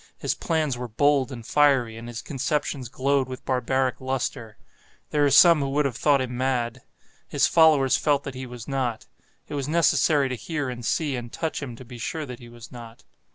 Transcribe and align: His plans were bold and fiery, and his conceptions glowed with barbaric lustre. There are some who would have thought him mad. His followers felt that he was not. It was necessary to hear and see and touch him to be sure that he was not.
His 0.17 0.33
plans 0.33 0.79
were 0.79 0.87
bold 0.87 1.31
and 1.31 1.45
fiery, 1.45 1.95
and 1.95 2.07
his 2.07 2.23
conceptions 2.23 2.89
glowed 2.89 3.29
with 3.29 3.45
barbaric 3.45 4.01
lustre. 4.01 4.57
There 5.11 5.23
are 5.23 5.29
some 5.29 5.59
who 5.59 5.69
would 5.69 5.85
have 5.85 5.95
thought 5.95 6.21
him 6.21 6.35
mad. 6.35 6.81
His 7.27 7.45
followers 7.45 7.97
felt 7.97 8.23
that 8.23 8.33
he 8.33 8.47
was 8.47 8.67
not. 8.67 9.05
It 9.47 9.53
was 9.53 9.67
necessary 9.67 10.27
to 10.29 10.35
hear 10.35 10.69
and 10.71 10.83
see 10.83 11.15
and 11.15 11.31
touch 11.31 11.61
him 11.61 11.75
to 11.75 11.85
be 11.85 11.99
sure 11.99 12.25
that 12.25 12.39
he 12.39 12.49
was 12.49 12.71
not. 12.71 13.03